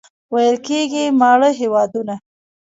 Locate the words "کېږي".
0.67-1.03